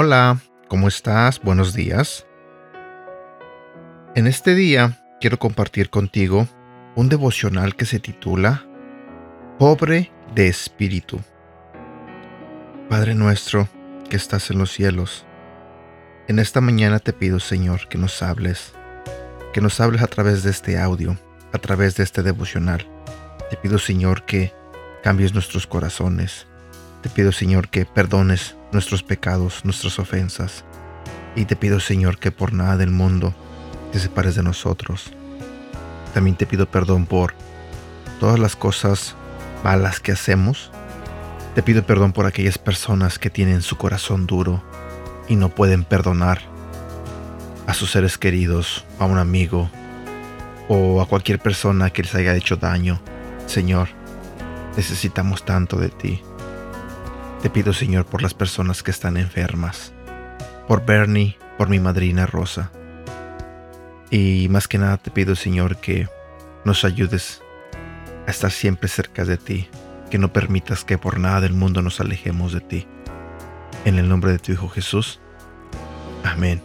[0.00, 0.38] Hola,
[0.68, 1.42] ¿cómo estás?
[1.42, 2.24] Buenos días.
[4.14, 6.46] En este día quiero compartir contigo
[6.94, 8.64] un devocional que se titula
[9.58, 11.20] Pobre de Espíritu.
[12.88, 13.68] Padre nuestro
[14.08, 15.24] que estás en los cielos,
[16.28, 18.72] en esta mañana te pido Señor que nos hables,
[19.52, 21.16] que nos hables a través de este audio,
[21.52, 22.86] a través de este devocional.
[23.48, 24.52] Te pido Señor que
[25.02, 26.46] cambies nuestros corazones.
[27.02, 30.64] Te pido Señor que perdones nuestros pecados, nuestras ofensas.
[31.34, 33.34] Y te pido, Señor, que por nada del mundo
[33.92, 35.12] te separes de nosotros.
[36.12, 37.32] También te pido perdón por
[38.20, 39.14] todas las cosas
[39.64, 40.70] malas que hacemos.
[41.58, 44.62] Te pido perdón por aquellas personas que tienen su corazón duro
[45.26, 46.40] y no pueden perdonar
[47.66, 49.68] a sus seres queridos, a un amigo
[50.68, 53.00] o a cualquier persona que les haya hecho daño.
[53.46, 53.88] Señor,
[54.76, 56.22] necesitamos tanto de ti.
[57.42, 59.92] Te pido, Señor, por las personas que están enfermas,
[60.68, 62.70] por Bernie, por mi madrina Rosa.
[64.12, 66.06] Y más que nada te pido, Señor, que
[66.64, 67.42] nos ayudes
[68.28, 69.68] a estar siempre cerca de ti,
[70.08, 72.86] que no permitas que por nada del mundo nos alejemos de ti.
[73.84, 75.20] En el nombre de tu Hijo Jesús.
[76.24, 76.60] Amén.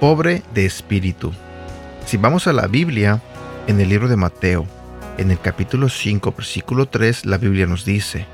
[0.00, 1.32] Pobre de espíritu.
[2.06, 3.22] Si vamos a la Biblia,
[3.66, 4.66] en el libro de Mateo,
[5.18, 8.26] en el capítulo 5, versículo 3, la Biblia nos dice,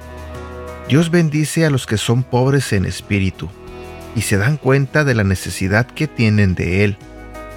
[0.88, 3.50] Dios bendice a los que son pobres en espíritu
[4.14, 6.96] y se dan cuenta de la necesidad que tienen de Él,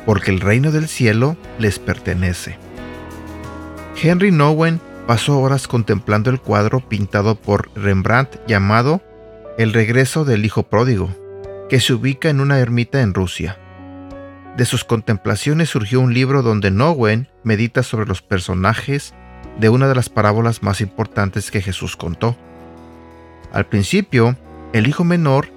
[0.06, 2.58] porque el reino del cielo les pertenece.
[4.02, 9.02] Henry Nowen pasó horas contemplando el cuadro pintado por Rembrandt llamado
[9.58, 11.10] El regreso del Hijo Pródigo,
[11.68, 13.58] que se ubica en una ermita en Rusia.
[14.56, 19.16] De sus contemplaciones surgió un libro donde Nowen medita sobre los personajes
[19.60, 22.38] de una de las parábolas más importantes que Jesús contó.
[23.52, 24.38] Al principio,
[24.74, 25.48] el hijo menor,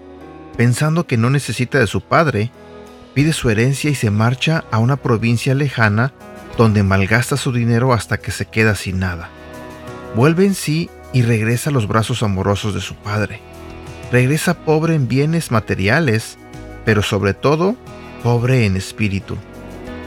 [0.56, 2.50] pensando que no necesita de su padre,
[3.12, 6.14] pide su herencia y se marcha a una provincia lejana
[6.56, 9.28] donde malgasta su dinero hasta que se queda sin nada.
[10.14, 13.40] Vuelve en sí y regresa a los brazos amorosos de su padre.
[14.10, 16.36] Regresa pobre en bienes materiales,
[16.84, 17.76] pero sobre todo
[18.22, 19.36] pobre en espíritu.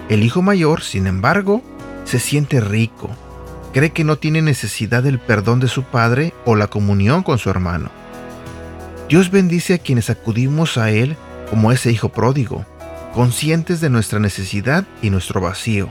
[0.09, 1.63] El hijo mayor, sin embargo,
[2.03, 3.09] se siente rico,
[3.73, 7.49] cree que no tiene necesidad del perdón de su padre o la comunión con su
[7.49, 7.89] hermano.
[9.09, 11.17] Dios bendice a quienes acudimos a Él
[11.49, 12.66] como ese hijo pródigo,
[13.13, 15.89] conscientes de nuestra necesidad y nuestro vacío.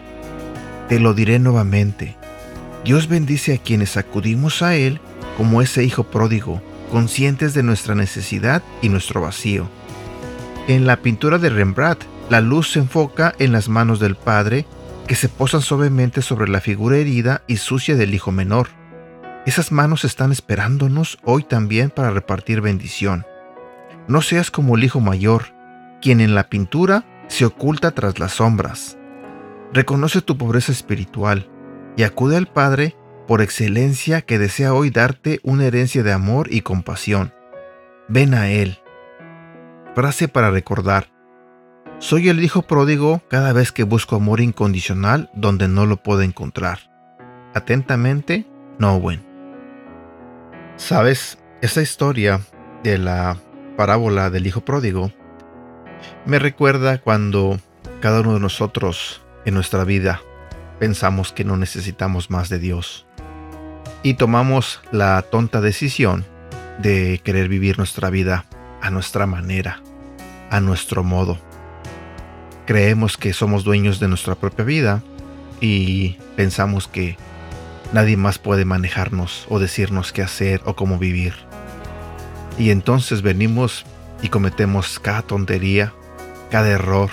[0.88, 2.16] Te lo diré nuevamente.
[2.84, 5.00] Dios bendice a quienes acudimos a Él
[5.38, 9.68] como ese hijo pródigo, conscientes de nuestra necesidad y nuestro vacío.
[10.68, 14.66] En la pintura de Rembrandt, la luz se enfoca en las manos del Padre
[15.06, 18.68] que se posan suavemente sobre la figura herida y sucia del hijo menor.
[19.46, 23.24] Esas manos están esperándonos hoy también para repartir bendición.
[24.08, 25.54] No seas como el hijo mayor,
[26.02, 28.98] quien en la pintura se oculta tras las sombras.
[29.72, 31.48] Reconoce tu pobreza espiritual
[31.96, 32.96] y acude al Padre
[33.26, 37.32] por excelencia que desea hoy darte una herencia de amor y compasión.
[38.08, 38.78] Ven a Él.
[39.94, 41.08] Frase para recordar.
[41.98, 46.90] Soy el hijo pródigo cada vez que busco amor incondicional donde no lo puedo encontrar.
[47.54, 48.46] Atentamente,
[48.78, 49.24] Nowen.
[50.76, 52.40] Sabes, esa historia
[52.82, 53.38] de la
[53.76, 55.12] parábola del hijo pródigo
[56.26, 57.58] me recuerda cuando
[58.00, 60.20] cada uno de nosotros en nuestra vida
[60.78, 63.06] pensamos que no necesitamos más de Dios
[64.02, 66.24] y tomamos la tonta decisión
[66.78, 68.44] de querer vivir nuestra vida
[68.82, 69.80] a nuestra manera,
[70.50, 71.38] a nuestro modo
[72.66, 75.02] creemos que somos dueños de nuestra propia vida
[75.60, 77.16] y pensamos que
[77.92, 81.34] nadie más puede manejarnos o decirnos qué hacer o cómo vivir.
[82.58, 83.84] Y entonces venimos
[84.22, 85.92] y cometemos cada tontería,
[86.50, 87.10] cada error,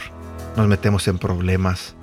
[0.56, 1.96] nos metemos en problemas,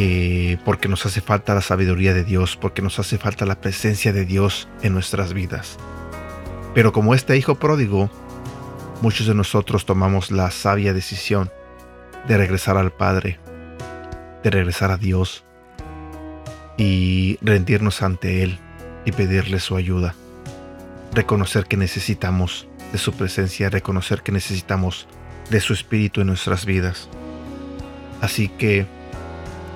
[0.00, 4.12] eh, porque nos hace falta la sabiduría de Dios, porque nos hace falta la presencia
[4.12, 5.76] de Dios en nuestras vidas.
[6.72, 8.08] Pero como este hijo pródigo,
[9.02, 11.50] muchos de nosotros tomamos la sabia decisión
[12.28, 13.40] de regresar al Padre,
[14.44, 15.44] de regresar a Dios
[16.76, 18.56] y rendirnos ante Él
[19.04, 20.14] y pedirle su ayuda.
[21.12, 25.08] Reconocer que necesitamos de su presencia, reconocer que necesitamos
[25.50, 27.08] de su espíritu en nuestras vidas.
[28.20, 28.86] Así que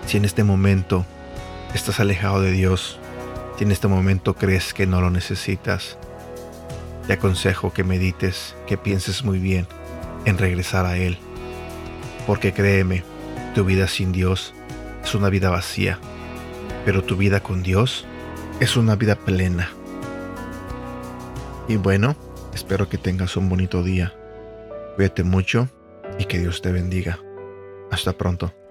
[0.07, 1.05] si en este momento
[1.75, 2.99] estás alejado de Dios,
[3.57, 5.99] si en este momento crees que no lo necesitas,
[7.07, 9.67] Te aconsejo que medites, que pienses muy bien
[10.25, 11.19] en regresar a Él.
[12.29, 13.03] Porque créeme,
[13.57, 14.55] tu vida sin Dios
[15.03, 15.99] es una vida vacía,
[16.85, 18.07] pero tu vida con Dios
[18.61, 19.71] es una vida plena.
[21.69, 22.17] Y bueno,
[22.55, 24.15] espero que tengas un bonito día.
[24.95, 25.69] Cuídate mucho
[26.19, 27.19] y que Dios te bendiga.
[27.91, 28.62] Hasta pronto.